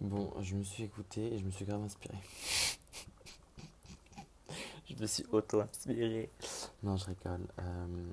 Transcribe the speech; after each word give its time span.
Bon, 0.00 0.32
je 0.40 0.54
me 0.54 0.62
suis 0.62 0.84
écouté 0.84 1.34
et 1.34 1.38
je 1.38 1.44
me 1.44 1.50
suis 1.50 1.66
grave 1.66 1.82
inspiré. 1.82 2.16
je 4.88 4.94
me 4.94 5.06
suis 5.06 5.26
auto-inspiré. 5.30 6.30
Non, 6.82 6.96
je 6.96 7.04
rigole. 7.04 7.46
Euh, 7.58 8.06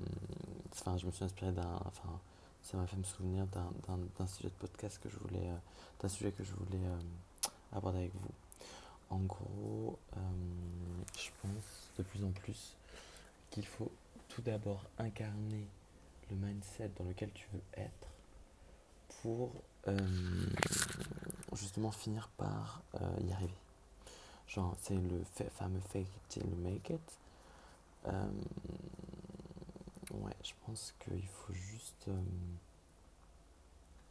enfin, 0.70 0.98
je 0.98 1.06
me 1.06 1.12
suis 1.12 1.24
inspiré 1.24 1.50
d'un. 1.50 1.80
Enfin, 1.86 2.20
ça 2.62 2.76
m'a 2.76 2.86
fait 2.86 2.98
me 2.98 3.04
souvenir 3.04 3.46
d'un 3.46 4.26
sujet 4.26 4.48
de 4.48 4.54
podcast 4.54 5.00
que 5.02 5.08
je 5.08 5.16
voulais. 5.16 5.48
Euh, 5.48 5.56
d'un 6.02 6.08
sujet 6.08 6.30
que 6.30 6.44
je 6.44 6.52
voulais 6.52 6.84
euh, 6.84 6.98
aborder 7.72 8.00
avec 8.00 8.12
vous. 8.14 8.34
En 9.08 9.20
gros, 9.20 9.98
je 11.16 11.30
pense 11.40 11.90
de 11.96 12.02
plus 12.02 12.22
en 12.22 12.32
plus 12.32 12.76
qu'il 13.50 13.64
faut 13.64 13.90
tout 14.28 14.42
d'abord 14.42 14.84
incarner 14.98 15.66
le 16.30 16.36
mindset 16.36 16.90
dans 16.98 17.04
lequel 17.04 17.30
tu 17.32 17.48
veux 17.54 17.62
être 17.78 18.08
pour 19.22 19.54
justement 21.58 21.90
finir 21.90 22.28
par 22.36 22.82
euh, 22.94 23.20
y 23.20 23.32
arriver. 23.32 23.54
Genre, 24.46 24.74
c'est 24.80 24.94
le 24.94 25.22
fameux 25.50 25.80
fake 25.80 26.06
it 26.06 26.28
till 26.28 26.56
make 26.56 26.90
it. 26.90 27.18
Euh, 28.06 28.30
ouais, 30.12 30.36
je 30.42 30.52
pense 30.64 30.94
qu'il 30.98 31.26
faut 31.26 31.52
juste 31.52 32.08
euh, 32.08 32.22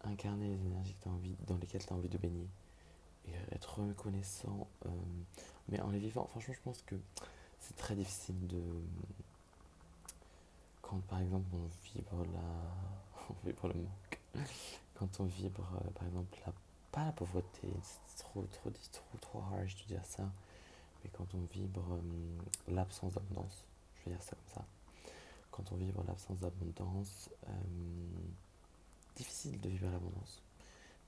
incarner 0.03 0.49
les 0.49 0.65
énergies 0.65 0.95
que 1.01 1.09
envie, 1.09 1.35
dans 1.47 1.57
lesquelles 1.57 1.85
tu 1.85 1.91
as 1.93 1.95
envie 1.95 2.09
de 2.09 2.17
baigner 2.17 2.47
et 3.27 3.55
être 3.55 3.79
reconnaissant. 3.79 4.67
mais 5.69 5.81
en 5.81 5.89
les 5.89 5.99
vivant, 5.99 6.25
franchement, 6.27 6.53
je 6.53 6.61
pense 6.61 6.81
que 6.83 6.95
c'est 7.59 7.75
très 7.75 7.95
difficile 7.95 8.47
de. 8.47 8.61
Quand 10.81 10.99
par 11.07 11.19
exemple 11.19 11.47
on 11.53 11.67
vibre 11.93 12.25
la. 12.33 13.25
on 13.29 13.45
vibre 13.45 13.67
le 13.67 13.73
manque. 13.73 14.47
Quand 14.95 15.19
on 15.19 15.25
vibre 15.25 15.67
par 15.95 16.07
exemple 16.07 16.39
la 16.45 16.53
pas 16.97 17.05
la 17.05 17.11
pauvreté, 17.11 17.67
c'est 17.83 18.23
trop, 18.23 18.41
trop, 18.41 18.71
trop, 18.71 19.17
trop 19.21 19.39
harsh 19.53 19.75
de 19.83 19.83
dire 19.83 20.03
ça, 20.03 20.23
mais 21.03 21.11
quand 21.13 21.27
on 21.35 21.41
vibre 21.53 21.93
euh, 21.93 22.73
l'absence 22.73 23.13
d'abondance, 23.13 23.65
je 23.99 24.05
vais 24.05 24.15
dire 24.15 24.23
ça 24.23 24.35
comme 24.35 24.55
ça, 24.55 24.65
quand 25.51 25.71
on 25.71 25.75
vibre 25.75 26.03
l'absence 26.07 26.39
d'abondance, 26.39 27.29
euh, 27.47 27.51
difficile 29.15 29.61
de 29.61 29.69
vivre 29.69 29.91
l'abondance. 29.91 30.41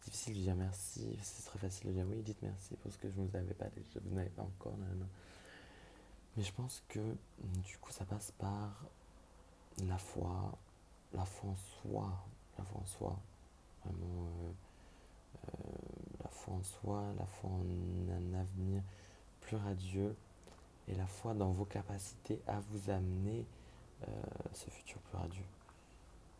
Difficile 0.03 0.35
de 0.35 0.41
dire 0.41 0.55
merci, 0.55 1.17
c'est 1.23 1.45
très 1.45 1.57
facile 1.57 1.87
de 1.87 1.93
dire 1.93 2.05
oui, 2.07 2.21
dites 2.21 2.41
merci 2.43 2.75
parce 2.83 2.95
que 2.95 3.09
je 3.09 3.15
vous 3.15 3.35
avais 3.35 3.55
pas 3.55 3.69
déjà, 3.69 3.99
vous 4.05 4.13
n'avez 4.15 4.29
pas 4.29 4.43
encore, 4.43 4.75
Mais 6.37 6.43
je 6.43 6.53
pense 6.53 6.83
que 6.87 6.99
du 7.65 7.77
coup 7.79 7.91
ça 7.91 8.05
passe 8.05 8.31
par 8.37 8.85
la 9.87 9.97
foi, 9.97 10.55
la 11.13 11.25
foi 11.25 11.49
en 11.49 11.57
soi, 11.57 12.13
la 12.59 12.63
foi 12.63 12.79
en 12.79 12.85
soi, 12.85 13.19
vraiment. 13.83 14.27
Euh, 14.27 15.78
en 16.49 16.63
soi, 16.63 17.03
la 17.17 17.25
foi 17.25 17.49
en 17.49 18.11
un 18.11 18.39
avenir 18.39 18.81
plus 19.41 19.57
radieux 19.57 20.15
et 20.87 20.95
la 20.95 21.05
foi 21.05 21.33
dans 21.33 21.51
vos 21.51 21.65
capacités 21.65 22.41
à 22.47 22.59
vous 22.59 22.89
amener 22.89 23.45
euh, 24.07 24.11
ce 24.53 24.69
futur 24.69 24.99
plus 25.01 25.17
radieux. 25.17 25.45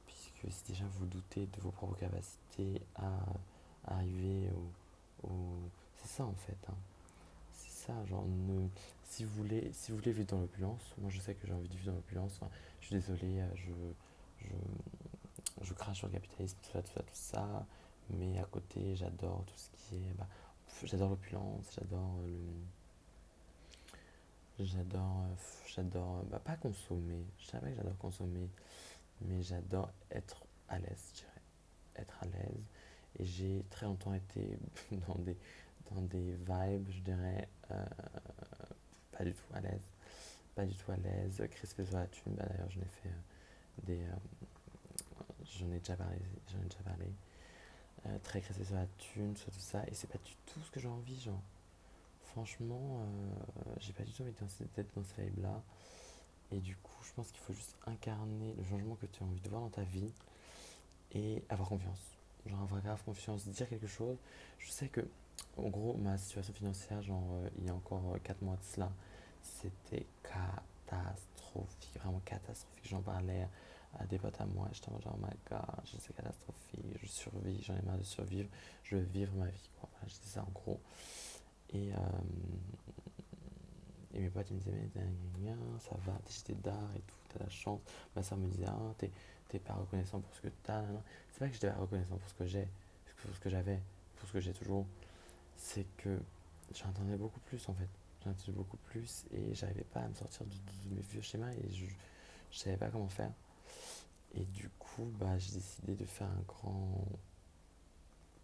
Puisque 0.07 0.51
si 0.51 0.71
déjà 0.71 0.85
vous 0.97 1.05
doutez 1.05 1.45
de 1.45 1.61
vos 1.61 1.71
propres 1.71 1.97
capacités 1.97 2.81
à, 2.95 3.11
arriver 3.85 4.49
au... 5.23 5.29
C'est 5.97 6.07
ça 6.07 6.25
en 6.25 6.33
fait. 6.33 6.57
Hein. 6.69 6.75
C'est 7.53 7.87
ça, 7.87 8.05
genre, 8.05 8.25
ne, 8.25 8.67
si, 9.03 9.25
vous 9.25 9.35
voulez, 9.35 9.71
si 9.73 9.91
vous 9.91 9.97
voulez 9.97 10.11
vivre 10.13 10.27
dans 10.27 10.39
l'opulence, 10.39 10.93
moi 10.97 11.09
je 11.09 11.19
sais 11.19 11.33
que 11.33 11.45
j'ai 11.45 11.53
envie 11.53 11.67
de 11.67 11.73
vivre 11.73 11.87
dans 11.87 11.95
l'opulence, 11.95 12.39
je 12.79 12.85
suis 12.85 12.95
désolé, 12.95 13.39
euh, 13.39 13.47
je, 13.55 14.45
je, 14.45 15.65
je 15.65 15.73
crache 15.73 15.97
sur 15.97 16.07
le 16.07 16.13
capitalisme, 16.13 16.57
tout 16.63 16.71
ça, 16.71 16.81
tout 16.81 16.91
ça, 16.93 17.01
tout 17.01 17.09
ça. 17.11 17.65
Mais 18.11 18.39
à 18.39 18.45
côté, 18.45 18.95
j'adore 18.95 19.43
tout 19.45 19.57
ce 19.57 19.69
qui 19.71 19.95
est. 19.95 20.13
Bah, 20.17 20.27
j'adore 20.83 21.09
l'opulence, 21.09 21.65
j'adore 21.75 22.17
le. 22.25 22.39
J'adore. 24.65 25.23
Euh, 25.23 25.35
j'adore. 25.67 26.23
Bah, 26.25 26.39
pas 26.39 26.55
consommer. 26.57 27.23
Je 27.37 27.51
pas 27.51 27.59
que 27.59 27.75
j'adore 27.75 27.97
consommer. 27.97 28.49
Mais 29.21 29.41
j'adore 29.41 29.91
être 30.11 30.43
à 30.69 30.79
l'aise, 30.79 31.11
je 31.13 31.19
dirais. 31.19 31.41
Être 31.97 32.17
à 32.21 32.25
l'aise. 32.25 32.63
Et 33.19 33.25
j'ai 33.25 33.63
très 33.69 33.85
longtemps 33.85 34.13
été 34.13 34.57
dans 35.07 35.15
des, 35.15 35.37
dans 35.91 36.01
des 36.01 36.33
vibes, 36.33 36.89
je 36.89 37.01
dirais. 37.01 37.47
Euh, 37.71 37.85
pas 39.11 39.23
du 39.23 39.33
tout 39.33 39.53
à 39.53 39.61
l'aise. 39.61 39.81
Pas 40.55 40.65
du 40.65 40.75
tout 40.75 40.91
à 40.91 40.97
l'aise. 40.97 41.41
Crispé 41.51 41.85
sur 41.85 41.97
la 41.97 42.07
thune. 42.07 42.33
Bah, 42.33 42.45
D'ailleurs, 42.49 42.69
j'en 42.71 42.81
ai 42.81 42.85
fait 42.85 43.09
euh, 43.09 43.85
des. 43.85 44.01
j'en 45.45 45.71
ai 45.71 45.79
déjà 45.79 45.95
parlé. 45.95 46.17
J'en 46.51 46.59
ai 46.59 46.63
déjà 46.65 46.81
parlé. 46.83 47.05
Euh, 48.05 48.17
très 48.23 48.39
cressé 48.39 48.63
sur 48.63 48.75
la 48.75 48.85
thune, 48.97 49.35
sur 49.35 49.51
tout 49.51 49.59
ça, 49.59 49.83
et 49.87 49.93
c'est 49.93 50.07
pas 50.07 50.19
du 50.19 50.33
tout 50.45 50.59
ce 50.61 50.71
que 50.71 50.79
j'ai 50.79 50.87
envie, 50.87 51.19
genre. 51.19 51.41
Franchement, 52.31 53.01
euh, 53.01 53.75
j'ai 53.79 53.91
pas 53.91 54.03
du 54.03 54.13
tout 54.13 54.21
envie 54.21 54.31
d'être 54.31 54.95
dans 54.95 55.03
ce 55.03 55.21
vibe-là. 55.21 55.61
Et 56.51 56.59
du 56.59 56.75
coup, 56.77 57.03
je 57.03 57.11
pense 57.13 57.31
qu'il 57.31 57.41
faut 57.41 57.53
juste 57.53 57.75
incarner 57.85 58.53
le 58.57 58.63
changement 58.63 58.95
que 58.95 59.05
tu 59.07 59.21
as 59.21 59.25
envie 59.25 59.41
de 59.41 59.49
voir 59.49 59.61
dans 59.61 59.69
ta 59.69 59.83
vie 59.83 60.13
et 61.11 61.43
avoir 61.49 61.69
confiance. 61.69 61.99
Genre 62.45 62.61
avoir 62.61 62.81
grave 62.81 63.03
confiance, 63.03 63.45
dire 63.47 63.67
quelque 63.67 63.87
chose. 63.87 64.17
Je 64.59 64.71
sais 64.71 64.87
que, 64.87 65.01
en 65.57 65.67
gros, 65.67 65.97
ma 65.97 66.17
situation 66.17 66.53
financière, 66.53 67.01
genre, 67.01 67.27
euh, 67.33 67.49
il 67.57 67.65
y 67.65 67.69
a 67.69 67.75
encore 67.75 68.17
4 68.23 68.41
mois 68.41 68.55
de 68.55 68.63
cela, 68.63 68.91
c'était 69.43 70.05
catastrophique, 70.23 71.99
vraiment 71.99 72.21
catastrophique. 72.23 72.87
J'en 72.87 73.01
parlais 73.01 73.47
à 73.97 74.05
des 74.05 74.19
potes 74.19 74.39
à 74.39 74.45
moi. 74.45 74.67
J'étais 74.71 74.91
genre, 75.01 75.15
oh 75.17 75.25
my 75.25 75.35
god, 75.49 75.61
c'est 75.99 76.15
catastrophique, 76.15 76.85
je 77.01 77.07
survis, 77.07 77.61
j'en 77.63 77.75
ai 77.75 77.81
marre 77.81 77.97
de 77.97 78.03
survivre, 78.03 78.49
je 78.83 78.95
veux 78.95 79.01
vivre 79.03 79.33
ma 79.35 79.47
vie. 79.47 79.69
Quoi. 79.79 79.89
ça 80.07 80.41
en 80.41 80.51
gros. 80.51 80.79
Et, 81.71 81.91
euh, 81.93 81.97
et 84.13 84.19
mes 84.21 84.29
potes 84.29 84.49
ils 84.49 84.55
me 84.55 84.59
disaient, 84.59 84.89
mais 84.95 85.53
ça 85.79 85.95
va, 86.05 86.13
t'es 86.43 86.53
d'art 86.53 86.91
et 86.95 87.01
tout, 87.01 87.15
t'as 87.29 87.43
la 87.43 87.49
chance. 87.49 87.81
Ma 88.15 88.23
soeur 88.23 88.37
me 88.37 88.47
disait, 88.47 88.65
ah, 88.67 88.93
t'es 89.47 89.59
pas 89.59 89.73
reconnaissant 89.73 90.19
pour 90.19 90.33
ce 90.33 90.41
que 90.41 90.49
t'as. 90.63 90.83
C'est 91.31 91.39
pas 91.39 91.47
que 91.47 91.53
j'étais 91.53 91.69
pas 91.69 91.79
reconnaissant 91.79 92.17
pour 92.17 92.29
ce 92.29 92.33
que 92.33 92.45
j'ai, 92.45 92.67
pour 93.21 93.35
ce 93.35 93.39
que 93.39 93.49
j'avais, 93.49 93.79
pour 94.17 94.27
ce 94.27 94.33
que 94.33 94.39
j'ai 94.39 94.53
toujours. 94.53 94.85
C'est 95.55 95.85
que 95.97 96.19
j'entendais 96.73 97.17
beaucoup 97.17 97.39
plus 97.41 97.67
en 97.69 97.73
fait. 97.73 97.89
J'entendais 98.23 98.51
beaucoup 98.51 98.77
plus 98.77 99.25
et 99.31 99.53
j'arrivais 99.53 99.83
pas 99.83 100.01
à 100.01 100.07
me 100.07 100.13
sortir 100.13 100.45
de, 100.45 100.89
de 100.89 100.95
mes 100.95 101.01
vieux 101.01 101.21
schémas 101.21 101.51
et 101.51 101.69
je, 101.71 101.85
je 102.51 102.57
savais 102.57 102.77
pas 102.77 102.89
comment 102.89 103.09
faire. 103.09 103.31
Et 104.35 104.45
du 104.45 104.69
coup, 104.69 105.11
bah, 105.19 105.37
j'ai 105.37 105.53
décidé 105.53 105.95
de 105.95 106.05
faire 106.05 106.27
un 106.27 106.43
grand, 106.47 107.07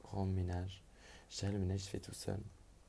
grand 0.04 0.26
ménage. 0.26 0.84
Je 1.30 1.40
dirais 1.40 1.52
le 1.52 1.60
ménage 1.60 1.82
se 1.82 1.90
fait 1.90 2.00
tout 2.00 2.14
seul. 2.14 2.40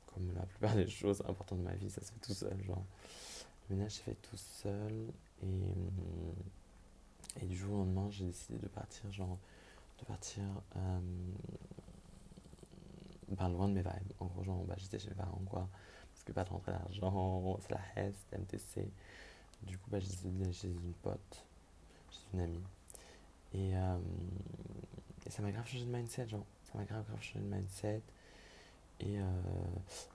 Comme 0.07 0.33
la 0.33 0.45
plupart 0.45 0.75
des 0.75 0.87
choses 0.87 1.21
importantes 1.27 1.59
de 1.59 1.63
ma 1.63 1.75
vie, 1.75 1.89
ça 1.89 2.01
se 2.01 2.11
fait 2.11 2.19
tout 2.19 2.33
seul. 2.33 2.61
Genre. 2.63 2.85
Le 3.69 3.75
ménage 3.75 3.93
se 3.93 4.01
fait 4.01 4.15
tout 4.15 4.37
seul. 4.37 5.11
Et, 5.43 5.47
et 7.41 7.45
du 7.45 7.55
jour 7.55 7.73
au 7.73 7.77
lendemain, 7.77 8.09
j'ai 8.09 8.25
décidé 8.25 8.57
de 8.57 8.67
partir, 8.67 9.11
genre, 9.11 9.37
de 9.99 10.05
partir 10.05 10.43
euh, 10.75 10.99
ben, 13.29 13.49
loin 13.49 13.67
de 13.67 13.73
mes 13.73 13.81
vibes. 13.81 14.13
En 14.19 14.25
gros, 14.25 14.43
genre, 14.43 14.63
bah, 14.65 14.75
j'étais 14.77 14.99
chez 14.99 15.09
mes 15.09 15.15
parents, 15.15 15.41
quoi. 15.49 15.67
Parce 16.13 16.23
que 16.23 16.31
pas 16.31 16.43
de 16.43 16.49
rentrer 16.49 16.71
d'argent, 16.71 17.57
c'est 17.61 17.71
la 17.71 18.07
HES, 18.07 18.13
MTC. 18.31 18.89
Du 19.63 19.77
coup, 19.77 19.89
bah, 19.89 19.99
j'ai 19.99 20.07
décidé 20.07 20.29
d'aller 20.31 20.53
chez 20.53 20.69
une 20.69 20.93
pote, 21.01 21.45
chez 22.11 22.21
une 22.33 22.41
amie. 22.41 22.63
Euh, 23.57 23.97
et, 25.25 25.29
ça 25.29 25.41
m'a 25.41 25.51
grave 25.51 25.67
changé 25.67 25.85
de 25.85 25.91
mindset, 25.91 26.27
genre. 26.27 26.45
Ça 26.63 26.77
m'a 26.77 26.85
grave, 26.85 27.05
grave 27.07 27.21
changé 27.21 27.39
de 27.39 27.53
mindset. 27.53 28.01
Et 28.99 29.19
euh, 29.19 29.23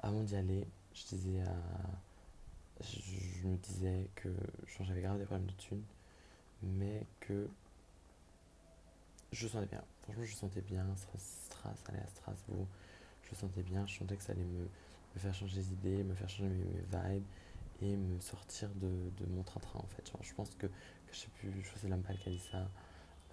avant 0.03 0.23
d'y 0.23 0.37
aller, 0.37 0.67
je 0.95 1.05
disais 1.07 1.41
à. 1.41 1.55
Je, 2.81 3.47
me 3.47 3.57
disais 3.57 4.09
que 4.17 4.29
j'avais 4.81 5.03
grave 5.03 5.19
des 5.19 5.25
problèmes 5.25 5.47
de 5.47 5.53
thunes, 5.53 5.85
mais 6.63 7.07
que 7.21 7.49
je 9.31 9.47
sentais 9.47 9.67
bien. 9.67 9.85
Franchement, 10.03 10.25
je 10.25 10.35
sentais 10.35 10.63
bien. 10.63 10.87
Stras, 11.17 11.75
aller 11.89 11.99
à 11.99 12.07
Strasbourg, 12.09 12.67
je 13.23 13.35
sentais 13.37 13.63
bien. 13.63 13.87
Je 13.87 13.99
sentais 13.99 14.17
que 14.17 14.23
ça 14.23 14.33
allait 14.33 14.45
me, 14.45 14.63
me 15.15 15.21
faire 15.21 15.35
changer 15.35 15.57
les 15.57 15.73
idées, 15.73 16.03
me 16.03 16.15
faire 16.15 16.29
changer 16.29 16.49
mes, 16.49 17.11
vibes 17.13 17.25
et 17.83 17.97
me 17.97 18.21
sortir 18.21 18.69
de, 18.77 19.11
de 19.19 19.27
mon 19.31 19.43
train-train 19.43 19.81
en 19.81 19.89
fait. 19.89 20.13
Je 20.21 20.35
pense 20.35 20.51
que, 20.57 20.67
que 20.67 21.13
j'ai 21.13 21.29
pu 21.29 21.63
choisir 21.63 21.91
la 21.91 21.99
ça 22.51 22.69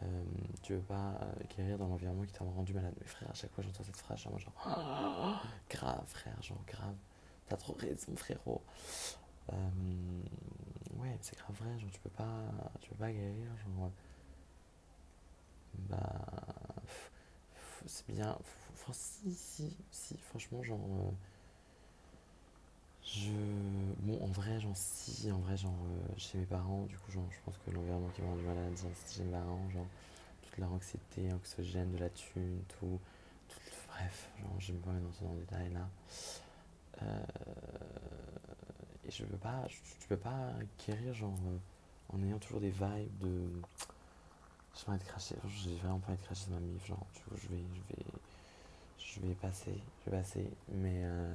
euh, 0.02 0.24
tu 0.62 0.74
veux 0.74 0.82
pas 0.82 1.20
euh, 1.22 1.34
guérir 1.56 1.78
dans 1.78 1.88
l'environnement 1.88 2.24
qui 2.24 2.34
t'a 2.34 2.44
rendu 2.44 2.74
malade. 2.74 2.94
Mais 3.00 3.08
frère, 3.08 3.30
à 3.30 3.34
chaque 3.34 3.52
fois 3.52 3.64
j'entends 3.64 3.84
cette 3.84 3.98
phrase, 3.98 4.20
genre, 4.20 4.40
genre 4.40 4.54
grave, 5.70 6.04
frère, 6.08 6.42
genre 6.42 6.64
grave, 6.68 6.96
t'as 7.48 7.58
trop 7.58 7.74
raison, 7.74 8.16
frérot. 8.16 8.62
Euh, 9.52 9.56
ouais, 10.98 11.18
c'est 11.22 11.38
grave 11.38 11.56
vrai, 11.60 11.78
genre 11.80 11.90
tu 11.92 12.00
peux 12.00 12.10
pas, 12.10 12.44
tu 12.82 12.90
peux 12.90 12.96
pas 12.96 13.12
guérir, 13.12 13.50
genre. 13.58 13.92
Bah. 15.90 16.26
C'est 17.86 18.08
bien. 18.08 18.38
si, 18.92 19.34
si, 19.34 19.78
si, 19.92 20.18
franchement, 20.18 20.64
genre. 20.64 20.80
Je. 23.16 23.32
Bon, 24.02 24.20
en 24.24 24.28
vrai, 24.28 24.60
genre, 24.60 24.76
si, 24.76 25.32
en 25.32 25.40
vrai, 25.40 25.58
genre, 25.58 25.74
euh, 25.74 26.14
chez 26.18 26.38
mes 26.38 26.46
parents, 26.46 26.86
du 26.86 26.98
coup, 26.98 27.12
genre, 27.12 27.26
je 27.32 27.38
pense 27.44 27.56
que 27.66 27.72
l'environnement 27.72 28.10
qui 28.16 28.22
m'a 28.22 28.30
rendu 28.30 28.44
malade, 28.44 28.74
c'est 28.76 29.18
chez 29.18 29.24
mes 29.24 29.32
parents, 29.32 29.70
genre, 29.74 29.88
toute 30.44 30.58
leur 30.58 30.72
anxiété, 30.72 31.32
anxiogène, 31.34 31.92
de 31.92 31.98
la 31.98 32.10
thune, 32.10 32.62
tout. 32.80 33.00
bref, 33.88 34.30
genre, 34.40 34.56
je 34.60 34.74
me 34.74 34.80
pas 34.80 34.92
dans 34.92 35.12
ce 35.12 35.40
détail 35.40 35.72
là. 35.74 35.90
Euh, 37.02 37.24
et 39.06 39.12
je 39.12 39.24
veux 39.26 39.38
pas, 39.38 39.66
tu 40.00 40.08
peux 40.08 40.18
pas 40.18 40.52
guérir 40.86 41.14
genre 41.14 41.38
euh, 41.48 41.58
en 42.10 42.22
ayant 42.24 42.38
toujours 42.40 42.60
des 42.60 42.70
vibes 42.72 43.18
de. 43.20 43.62
Je 44.76 44.86
vais 44.86 44.96
être 44.96 45.06
craché, 45.06 45.36
j'ai 45.64 45.76
vraiment 45.78 46.00
pas 46.00 46.14
être 46.14 46.24
craché 46.24 46.44
sur 46.44 46.52
ma 46.52 46.60
mif, 46.60 46.86
genre 46.86 47.06
tu 47.14 47.22
vois, 47.28 47.38
je 47.42 47.48
vais, 47.48 47.64
je 47.74 47.96
vais, 47.96 48.06
je 48.98 49.20
vais 49.22 49.36
passer, 49.36 49.74
je 50.06 50.12
vais 50.12 50.18
passer, 50.18 50.50
mais 50.70 51.02
euh, 51.04 51.34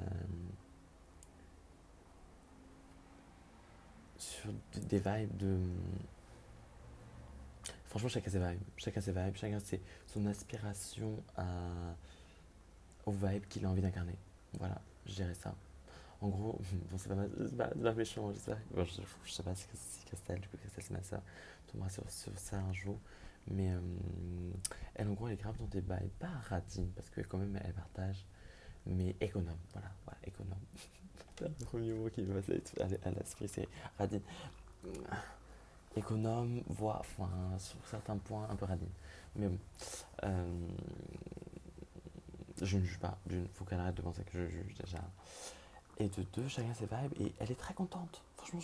des 4.88 4.99
vibes 4.99 5.37
de. 5.37 5.58
Franchement, 7.87 8.08
chacun 8.08 8.31
ses 8.31 8.38
vibes, 8.38 8.61
chacun 8.76 9.00
ses 9.00 9.12
vibes, 9.12 9.37
chacun 9.37 9.61
ses, 9.61 9.81
son 10.06 10.26
aspiration 10.26 11.23
à, 11.37 11.44
aux 13.06 13.12
vibes 13.12 13.46
qu'il 13.46 13.64
a 13.64 13.69
envie 13.69 13.82
d'incarner. 13.82 14.19
Voilà, 14.58 14.81
je 15.06 15.14
dirais 15.14 15.35
ça. 15.35 15.55
En 16.20 16.29
gros, 16.29 16.61
bon, 16.91 16.99
c'est 16.99 17.08
pas, 17.08 17.69
pas, 17.69 17.93
méchant, 17.93 18.32
je 18.32 18.38
sais, 18.38 18.56
bon, 18.73 18.85
je, 18.85 19.31
sais 19.32 19.43
pas 19.43 19.55
si, 19.55 19.67
si 19.75 20.05
Christelle, 20.06 20.41
du 20.41 20.49
coup, 20.49 20.56
Christelle, 20.56 20.85
c'est 20.85 20.94
ma 20.94 21.02
soeur, 21.02 21.23
tombera 21.70 21.88
sur, 21.88 22.08
sur 22.11 22.37
ça 22.38 22.58
un 22.58 22.73
jour. 22.73 22.99
Mais 23.49 23.73
euh, 23.73 23.81
elle, 24.94 25.08
en 25.08 25.12
gros, 25.12 25.29
elle 25.29 25.35
est 25.35 25.43
grave 25.43 25.56
dans 25.58 25.67
des 25.67 25.82
bails, 25.82 26.11
pas 26.19 26.31
radine, 26.49 26.90
parce 26.97 27.11
que 27.11 27.20
quand 27.20 27.38
même, 27.38 27.58
elle 27.62 27.75
partage, 27.75 28.25
mais 28.86 29.14
économe. 29.20 29.56
Voilà, 29.72 29.88
voilà 30.04 30.19
économe. 30.26 30.58
le 31.40 31.64
premier 31.64 31.92
mot 31.92 32.08
qui 32.10 32.22
me 32.22 32.40
passait 32.40 32.62
à 33.04 33.10
l'esprit, 33.10 33.48
c'est 33.48 33.69
radine. 33.98 34.20
Économe, 35.96 36.62
voire, 36.69 37.00
enfin, 37.00 37.31
sur 37.58 37.78
certains 37.86 38.16
points, 38.16 38.46
un 38.50 38.56
peu 38.56 38.64
radine. 38.64 38.88
Mais 39.36 39.48
bon, 39.48 39.58
euh, 40.25 40.69
je 42.60 42.76
ne 42.76 42.84
juge 42.84 42.98
pas. 42.98 43.16
D'une, 43.26 43.46
faut 43.54 43.64
qu'elle 43.64 43.81
arrête 43.81 43.94
de 43.94 44.02
penser 44.02 44.22
que 44.25 44.32
je 44.32 44.48
juge 44.48 44.75
déjà. 44.75 45.02
Et 45.98 46.08
de 46.08 46.22
deux, 46.34 46.48
chacun 46.48 46.75
ses 46.75 46.87
vibes. 46.87 47.12
Et 47.20 47.32
elle 47.38 47.50
est 47.50 47.58
très 47.58 47.75
contente. 47.75 48.22
Franchement, 48.37 48.60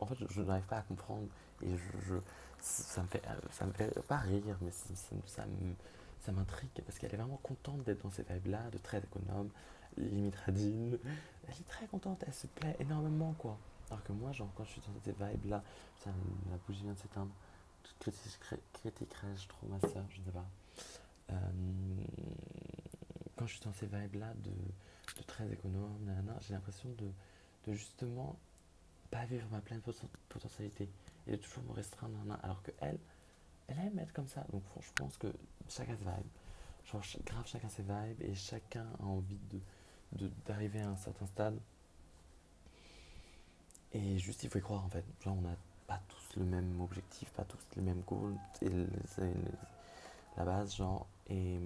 en 0.00 0.06
fait, 0.06 0.16
je, 0.30 0.42
n'arrive 0.42 0.64
pas 0.64 0.78
à 0.78 0.82
comprendre. 0.82 1.26
Et 1.62 1.76
je, 1.76 2.14
ça 2.60 3.02
me 3.02 3.08
fait, 3.08 3.22
ça 3.50 3.66
me 3.66 3.72
fait 3.72 4.00
pas 4.06 4.18
rire, 4.18 4.56
mais 4.60 4.70
ça, 4.70 4.86
ça, 4.94 5.16
ça 5.26 5.44
m'intrigue. 6.32 6.70
Parce 6.84 6.98
qu'elle 6.98 7.12
est 7.12 7.16
vraiment 7.16 7.40
contente 7.42 7.82
d'être 7.84 8.02
dans 8.02 8.10
ces 8.10 8.22
vibes-là, 8.22 8.70
de 8.70 8.78
très 8.78 8.98
économe, 8.98 9.50
limite 9.96 10.36
radine. 10.36 10.98
Elle 11.46 11.54
est 11.54 11.68
très 11.68 11.86
contente, 11.86 12.22
elle 12.26 12.34
se 12.34 12.46
plaît 12.46 12.76
énormément, 12.80 13.34
quoi. 13.38 13.58
Alors 13.90 14.02
que 14.04 14.12
moi, 14.12 14.32
genre, 14.32 14.50
quand 14.54 14.64
je 14.64 14.72
suis 14.72 14.80
dans 14.82 15.00
ces 15.04 15.12
vibes-là, 15.12 15.62
la 16.06 16.56
bougie 16.66 16.82
vient 16.82 16.92
de 16.92 16.98
s'éteindre. 16.98 17.32
Critiquerais-je 18.00 19.48
trop 19.48 19.66
ma 19.66 19.80
soeur, 19.80 20.04
je 20.10 20.20
ne 20.20 20.24
sais 20.24 20.30
pas. 20.30 20.46
Euh, 21.30 21.36
quand 23.36 23.46
je 23.46 23.54
suis 23.54 23.64
dans 23.64 23.72
ces 23.72 23.86
vibes-là 23.86 24.34
de, 24.34 24.50
de, 24.50 25.22
très 25.26 25.50
économe, 25.50 26.12
j'ai 26.40 26.54
l'impression 26.54 26.88
de, 26.98 27.10
de, 27.66 27.74
justement 27.74 28.36
pas 29.10 29.24
vivre 29.24 29.46
ma 29.50 29.60
pleine 29.60 29.80
potentialité 30.28 30.88
et 31.26 31.32
de 31.32 31.36
toujours 31.36 31.64
me 31.64 31.72
restreindre. 31.72 32.16
alors 32.42 32.62
que 32.62 32.72
elle, 32.80 32.98
elle 33.68 33.78
aime 33.78 33.98
être 33.98 34.12
comme 34.12 34.28
ça. 34.28 34.44
Donc 34.52 34.62
je 34.80 34.90
pense 34.94 35.16
que 35.16 35.28
chacun 35.68 35.96
ses 35.96 36.04
vibes. 36.04 36.32
Genre, 36.84 37.02
grave, 37.24 37.46
chacun 37.46 37.68
ses 37.68 37.82
vibes 37.82 38.22
et 38.22 38.34
chacun 38.34 38.86
a 39.00 39.04
envie 39.04 39.38
de 39.50 39.60
d'arriver 40.46 40.80
à 40.80 40.88
un 40.88 40.96
certain 40.96 41.26
stade. 41.26 41.58
Et 43.92 44.18
juste, 44.18 44.42
il 44.42 44.50
faut 44.50 44.58
y 44.58 44.62
croire 44.62 44.84
en 44.84 44.88
fait. 44.88 45.04
Genre, 45.22 45.36
on 45.36 45.42
n'a 45.42 45.56
pas 45.86 46.00
tous 46.08 46.36
le 46.36 46.44
même 46.44 46.80
objectif, 46.80 47.30
pas 47.30 47.44
tous 47.44 47.58
les 47.76 47.82
mêmes 47.82 48.02
goals. 48.06 48.36
Et 48.62 48.70
la 50.36 50.44
base, 50.44 50.74
genre. 50.76 51.06
Et 51.28 51.58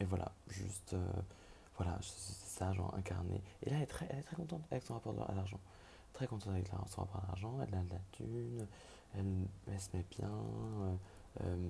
et 0.00 0.04
voilà, 0.04 0.30
juste, 0.48 0.94
euh, 0.94 1.06
voilà, 1.76 1.98
c'est 2.02 2.58
ça, 2.58 2.72
genre 2.72 2.94
incarné. 2.96 3.42
Et 3.64 3.70
là, 3.70 3.76
elle 3.76 3.82
est 3.82 3.86
très, 3.86 4.06
elle 4.10 4.18
est 4.18 4.22
très 4.22 4.36
contente 4.36 4.62
avec 4.70 4.84
son 4.84 4.94
rapport 4.94 5.14
à 5.28 5.34
l'argent. 5.34 5.58
Très 6.12 6.26
contente 6.26 6.52
avec 6.52 6.68
son 6.68 7.00
rapport 7.02 7.22
à 7.24 7.26
l'argent, 7.28 7.54
elle 7.66 7.74
a 7.74 7.82
de 7.82 7.90
la 7.90 8.00
thune, 8.12 8.66
elle, 9.16 9.80
se 9.80 9.96
met 9.96 10.04
bien, 10.10 10.30
euh, 10.30 10.94
euh, 11.44 11.68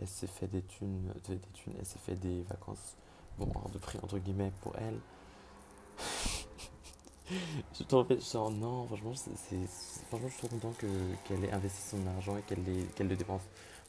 elle 0.00 0.08
s'est 0.08 0.26
fait 0.26 0.46
des 0.46 0.62
thunes, 0.62 1.12
des, 1.28 1.38
thunes 1.54 1.74
elle 1.78 1.86
s'est 1.86 1.98
fait 1.98 2.16
des 2.16 2.42
vacances, 2.42 2.96
bon, 3.38 3.50
hors 3.54 3.70
de 3.70 3.78
prix 3.78 3.98
entre 4.02 4.18
guillemets 4.18 4.52
pour 4.60 4.74
elle. 4.76 4.98
je 7.74 8.36
non, 8.50 8.86
franchement, 8.86 9.14
c'est, 9.14 9.66
franchement, 10.08 10.28
suis 10.28 10.38
trop 10.38 10.48
content 10.48 10.72
qu'elle 11.24 11.44
ait 11.44 11.52
investi 11.52 11.82
son 11.82 12.06
argent 12.06 12.36
et 12.36 12.42
qu'elle, 12.42 12.64
qu'elle 12.94 13.08
le 13.08 13.16
dépense. 13.16 13.42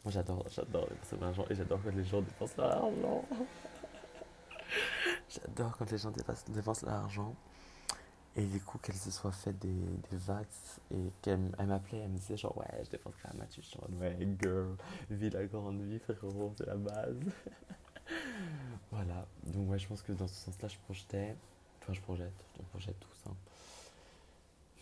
Moi 0.06 0.13
j'adore, 0.13 0.45
j'adore 0.50 0.88
dépenser 0.88 1.15
mon 1.18 1.27
argent 1.27 1.45
et 1.50 1.56
j'adore 1.56 1.80
quand 1.83 1.95
les 1.95 2.06
gens 2.06 2.21
dépensent 2.21 2.53
leur 2.57 2.71
argent. 2.71 3.25
j'adore 5.30 5.77
quand 5.77 5.92
les 5.92 5.97
gens 5.97 6.12
dépensent, 6.12 6.85
leur 6.85 6.95
argent. 6.95 7.35
Et 8.36 8.46
du 8.46 8.62
coup, 8.62 8.78
qu'elle 8.78 8.96
se 8.96 9.12
soit 9.12 9.31
fait 9.31 9.58
des, 9.60 9.68
des 10.12 10.18
vagues 10.18 10.46
et 10.92 11.12
qu'elle 11.22 11.52
m'appelait, 11.66 12.00
elle 12.00 12.10
me 12.10 12.18
disait 12.18 12.38
genre 12.38 12.58
ouais, 12.58 12.84
je 12.86 12.90
dépense 12.90 13.16
quand 13.22 13.34
même 13.34 13.46
Je 13.50 13.62
suis 13.62 13.72
genre 13.74 13.90
ouais, 14.00 14.18
girl, 14.42 14.76
vis 15.10 15.30
la 15.30 15.46
grande 15.46 15.81
vie, 15.81 16.00
frérot, 16.00 16.54
c'est 16.58 16.68
la 16.68 16.76
base. 16.76 17.18
voilà, 18.92 19.26
donc 19.46 19.70
ouais, 19.70 19.80
je 19.80 19.88
pense 19.88 20.02
que 20.02 20.14
dans 20.14 20.28
ce 20.28 20.36
sens-là, 20.36 20.68
je 20.68 20.78
projetais, 20.86 21.36
enfin, 21.81 21.94
je 21.94 22.02
projette, 22.02 22.46
on 22.60 22.64
projette 22.64 23.00
tout 23.00 23.14
ça. 23.24 23.31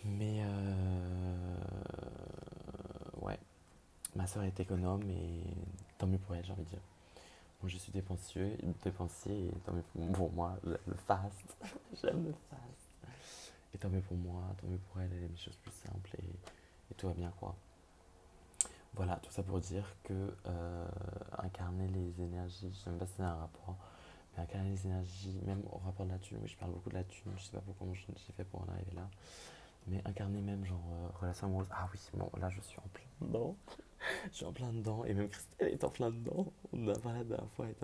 Mais 0.05 0.43
euh, 0.43 1.57
ouais, 3.21 3.39
Ma 4.17 4.25
soeur 4.25 4.43
est 4.43 4.59
économe 4.59 5.03
et 5.11 5.43
tant 5.99 6.07
mieux 6.07 6.17
pour 6.17 6.33
elle, 6.33 6.43
j'ai 6.43 6.51
envie 6.51 6.63
de 6.63 6.69
dire. 6.69 6.81
Moi, 7.61 7.69
je 7.69 7.77
suis 7.77 7.91
dépensier, 7.91 8.57
dépensier 8.83 9.47
et 9.47 9.51
tant 9.63 9.73
mieux 9.73 10.11
pour 10.11 10.31
moi, 10.31 10.57
le, 10.63 10.79
fast. 11.05 11.55
J'aime 12.01 12.25
le 12.25 12.33
fast. 12.49 12.61
Et 13.77 13.79
tant 13.79 13.89
mieux 13.89 14.01
pour 14.01 14.17
moi, 14.17 14.41
tant 14.59 14.65
mieux 14.65 14.79
pour 14.79 14.99
elle, 14.99 15.11
elle 15.13 15.25
aime 15.25 15.31
les 15.31 15.37
choses 15.37 15.55
plus 15.57 15.71
simples 15.71 16.09
et, 16.17 16.95
tout 16.95 17.05
va 17.05 17.13
bien, 17.13 17.31
quoi. 17.39 17.55
Voilà, 18.95 19.17
tout 19.17 19.29
ça 19.29 19.43
pour 19.43 19.59
dire 19.59 19.85
que 20.03 20.33
euh, 20.47 20.87
incarner 21.37 21.87
les 21.89 22.19
énergies, 22.23 22.71
je 22.73 22.75
sais 22.75 22.89
même 22.89 22.97
pas 22.97 23.05
si 23.05 23.13
c'est 23.17 23.21
un 23.21 23.35
rapport, 23.35 23.77
mais 24.33 24.41
incarner 24.41 24.71
les 24.71 24.87
énergies, 24.87 25.39
même 25.45 25.61
au 25.71 25.77
rapport 25.77 26.07
de 26.07 26.11
la 26.11 26.17
thune, 26.17 26.39
oui, 26.41 26.47
je 26.47 26.57
parle 26.57 26.71
beaucoup 26.71 26.89
de 26.89 26.95
la 26.95 27.03
thune, 27.03 27.31
je 27.37 27.43
sais 27.43 27.51
pas 27.51 27.61
pourquoi 27.61 27.87
j'ai 27.93 28.33
fait 28.33 28.45
pour 28.45 28.61
en 28.61 28.67
arriver 28.69 28.93
là, 28.95 29.07
mais 29.85 30.01
incarner 30.05 30.41
même 30.41 30.65
genre 30.65 30.81
euh, 30.93 31.09
relation 31.19 31.45
amoureuse, 31.45 31.67
ah 31.69 31.87
oui, 31.93 31.99
bon, 32.15 32.31
là 32.39 32.49
je 32.49 32.61
suis 32.61 32.79
en 32.79 32.87
plein 32.87 33.05
dedans 33.21 33.55
je 34.31 34.37
suis 34.37 34.45
en 34.45 34.53
plein 34.53 34.71
dedans, 34.71 35.03
et 35.05 35.13
même 35.13 35.29
Christelle 35.29 35.73
est 35.73 35.83
en 35.83 35.89
plein 35.89 36.11
dedans. 36.11 36.51
On 36.73 36.87
a 36.87 36.97
parlé 36.99 37.23
la 37.29 37.37
fois, 37.55 37.67
et 37.69 37.75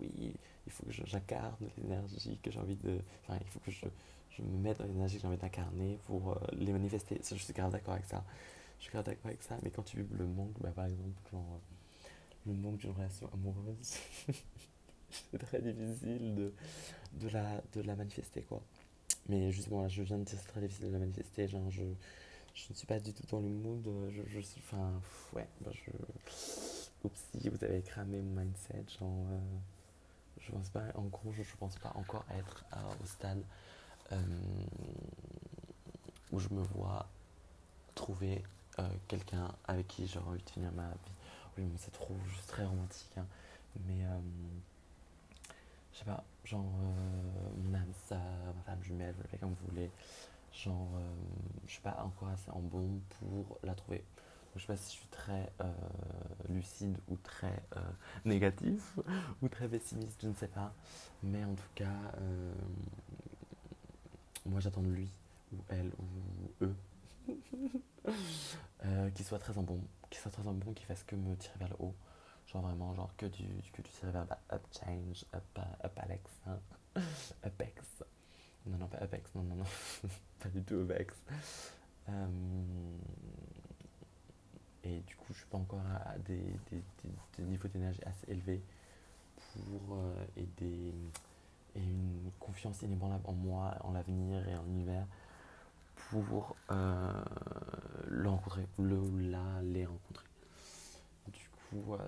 oui, 0.00 0.32
il 0.66 0.72
faut 0.72 0.84
que 0.86 0.92
j'incarne 0.92 1.54
l'énergie 1.78 2.38
que 2.42 2.50
j'ai 2.50 2.58
envie 2.58 2.76
de. 2.76 3.00
Enfin, 3.22 3.38
il 3.40 3.48
faut 3.48 3.60
que 3.60 3.70
je, 3.70 3.86
je 4.30 4.42
me 4.42 4.58
mette 4.58 4.78
dans 4.78 4.84
l'énergie 4.84 5.16
que 5.16 5.22
j'ai 5.22 5.28
envie 5.28 5.36
d'incarner 5.36 5.98
pour 6.06 6.32
euh, 6.32 6.36
les 6.52 6.72
manifester. 6.72 7.20
Je 7.22 7.34
suis 7.34 7.52
grave 7.52 7.72
d'accord 7.72 7.94
avec 7.94 8.06
ça. 8.06 8.24
Je 8.78 8.84
suis 8.84 8.92
grave 8.92 9.04
d'accord 9.04 9.26
avec 9.26 9.42
ça, 9.42 9.56
mais 9.62 9.70
quand 9.70 9.82
tu 9.82 9.98
vis 10.02 10.06
le 10.16 10.26
manque, 10.26 10.58
bah, 10.60 10.70
par 10.74 10.86
exemple, 10.86 11.22
euh, 11.34 11.38
le 12.46 12.52
manque 12.52 12.78
d'une 12.78 12.90
relation 12.92 13.28
amoureuse, 13.32 13.96
c'est 15.10 15.38
très 15.38 15.60
difficile 15.60 16.34
de, 16.34 16.52
de, 17.14 17.28
la, 17.28 17.62
de 17.72 17.80
la 17.82 17.96
manifester, 17.96 18.42
quoi. 18.42 18.62
Mais 19.28 19.50
justement, 19.50 19.82
là, 19.82 19.88
je 19.88 20.02
viens 20.02 20.18
de 20.18 20.24
dire 20.24 20.38
c'est 20.40 20.48
très 20.52 20.60
difficile 20.60 20.88
de 20.88 20.92
la 20.92 20.98
manifester, 20.98 21.48
genre, 21.48 21.70
je 22.56 22.70
ne 22.70 22.74
suis 22.74 22.86
pas 22.86 22.98
du 22.98 23.12
tout 23.12 23.22
dans 23.30 23.40
le 23.40 23.48
mood. 23.48 23.86
Euh, 23.86 24.10
je, 24.10 24.22
je 24.26 24.40
suis. 24.40 24.60
Enfin, 24.64 24.92
ouais, 25.34 25.46
bah 25.60 25.70
je. 25.72 25.90
Oups, 27.04 27.24
si 27.38 27.48
vous 27.48 27.62
avez 27.62 27.82
cramé 27.82 28.20
mon 28.20 28.40
mindset, 28.40 28.84
genre. 28.98 29.26
Euh, 29.30 29.38
je 30.40 30.52
pense 30.52 30.70
pas, 30.70 30.84
en 30.94 31.04
gros, 31.04 31.32
je, 31.32 31.42
je 31.42 31.56
pense 31.56 31.76
pas 31.76 31.92
encore 31.94 32.24
être 32.30 32.64
au 33.02 33.06
stade 33.06 33.42
euh, 34.12 34.16
où 36.30 36.38
je 36.38 36.48
me 36.50 36.62
vois 36.62 37.06
trouver 37.94 38.42
quelqu'un 39.08 39.50
avec 39.66 39.88
qui 39.88 40.06
j'aurais 40.06 40.28
envie 40.28 40.42
de 40.42 40.50
finir 40.50 40.70
ma 40.72 40.88
vie. 40.88 41.12
Oui, 41.56 41.64
mais 41.64 41.78
c'est 41.78 41.90
trop, 41.90 42.14
juste 42.28 42.46
très 42.48 42.64
romantique, 42.64 43.10
hein. 43.16 43.26
mais 43.86 44.04
je 45.92 45.98
sais 45.98 46.04
pas, 46.04 46.22
genre 46.44 46.70
mon 47.56 47.74
âme 47.74 47.92
ça 48.06 48.16
ma 48.54 48.62
femme 48.66 48.84
jumelle, 48.84 49.14
vous 49.16 49.38
comme 49.38 49.54
vous 49.54 49.68
voulez, 49.70 49.90
genre, 50.56 50.88
euh, 50.96 51.14
je 51.66 51.72
suis 51.72 51.82
pas 51.82 51.96
encore 52.02 52.28
assez 52.28 52.50
en 52.50 52.60
bon 52.60 53.00
pour 53.18 53.58
la 53.62 53.74
trouver. 53.74 54.04
Je 54.54 54.60
sais 54.62 54.66
pas 54.66 54.76
si 54.76 54.94
je 54.94 55.00
suis 55.00 55.08
très 55.08 55.52
euh, 55.60 55.72
lucide 56.48 56.96
ou 57.08 57.16
très 57.16 57.62
euh, 57.76 57.80
négatif 58.24 58.98
ou 59.42 59.48
très 59.48 59.68
pessimiste, 59.68 60.20
je 60.22 60.28
ne 60.28 60.34
sais 60.34 60.48
pas. 60.48 60.72
Mais 61.22 61.44
en 61.44 61.54
tout 61.54 61.68
cas, 61.74 61.86
moi 64.46 64.60
j'attends 64.60 64.82
de 64.82 64.88
lui 64.88 65.08
ou 65.52 65.56
elle 65.68 65.90
ou 65.98 66.64
eux 66.64 66.74
qu'il 69.14 69.24
soit 69.24 69.38
très 69.38 69.58
en 69.58 69.62
bon, 69.62 69.80
qu'il 70.08 70.20
soit 70.20 70.30
très 70.30 70.46
en 70.46 70.54
bon, 70.54 70.72
qu'il 70.72 70.86
fasse 70.86 71.02
que 71.04 71.16
me 71.16 71.36
tirer 71.36 71.58
vers 71.58 71.68
le 71.68 71.76
haut. 71.78 71.94
Genre 72.46 72.62
vraiment, 72.62 72.94
genre 72.94 73.10
que 73.16 73.26
du, 73.26 73.48
que 73.72 73.82
du 73.82 73.90
tirer 73.90 74.12
vers 74.12 74.22
le 74.22 74.28
bas. 74.28 74.38
Up 74.52 74.62
change, 74.72 75.26
up, 75.34 75.58
up 75.84 75.92
Alex, 75.98 76.30
hein. 76.46 76.58
Apex. 77.42 78.04
Non, 78.66 78.78
non, 78.78 78.86
pas 78.88 78.98
Apex, 78.98 79.34
non, 79.34 79.42
non, 79.42 79.56
non, 79.56 79.64
pas 80.40 80.48
du 80.48 80.62
tout 80.62 80.80
Apex. 80.80 81.14
Euh, 82.08 82.26
et 84.84 85.00
du 85.00 85.16
coup, 85.16 85.32
je 85.32 85.38
suis 85.38 85.46
pas 85.46 85.58
encore 85.58 85.80
à 86.04 86.18
des, 86.18 86.38
des, 86.70 86.82
des, 87.36 87.42
niveaux 87.44 87.68
d'énergie 87.68 88.00
assez 88.04 88.30
élevés 88.30 88.62
des, 90.58 90.92
et 91.74 91.80
une 91.80 92.30
confiance 92.38 92.82
inébranlable 92.82 93.24
en 93.26 93.32
moi, 93.32 93.74
en 93.82 93.92
l'avenir 93.92 94.46
et 94.48 94.56
en 94.56 94.62
l'univers 94.64 95.06
pour 96.10 96.56
euh, 96.70 97.12
le 98.08 98.28
rencontrer, 98.28 98.66
le 98.78 99.00
la 99.30 99.62
les 99.62 99.84
rencontrer. 99.84 100.26
Du 101.28 101.48
coup, 101.48 101.94
euh, 101.94 101.98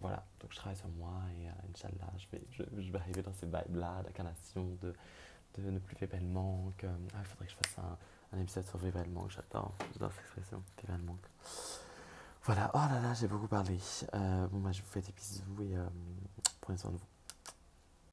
voilà, 0.00 0.24
donc 0.40 0.52
je 0.52 0.56
travaille 0.56 0.76
sur 0.76 0.88
moi 0.90 1.20
et 1.40 1.48
euh, 1.48 1.52
Inch'Allah, 1.70 2.12
je 2.16 2.26
vais, 2.30 2.46
je, 2.50 2.92
vais 2.92 2.98
arriver 2.98 3.22
dans 3.22 3.32
ces 3.32 3.46
vibes-là 3.46 4.02
d'incarnation, 4.04 4.76
de, 4.80 4.92
de 5.58 5.70
ne 5.70 5.78
plus 5.78 5.96
vivre 5.96 6.16
le 6.16 6.26
manque. 6.26 6.84
Ah, 6.84 7.18
il 7.20 7.24
faudrait 7.24 7.46
que 7.46 7.52
je 7.52 7.56
fasse 7.56 7.78
un, 7.78 7.98
un 8.36 8.40
épisode 8.40 8.64
sur 8.64 8.78
vivre 8.78 9.02
manque, 9.08 9.30
j'adore, 9.30 9.74
j'adore 9.92 10.12
cette 10.12 10.22
expression, 10.22 10.62
vivre 10.82 10.98
manque. 11.04 11.26
Voilà, 12.44 12.70
oh 12.74 12.78
là 12.78 13.00
là, 13.00 13.14
j'ai 13.14 13.28
beaucoup 13.28 13.48
parlé. 13.48 13.78
Euh, 14.14 14.46
bon, 14.46 14.60
bah, 14.60 14.72
je 14.72 14.80
vous 14.80 14.88
fais 14.88 15.00
des 15.02 15.12
bisous 15.12 15.62
et 15.62 15.76
euh, 15.76 15.86
prenez 16.60 16.78
soin 16.78 16.90
de 16.92 16.96
vous. 16.96 17.17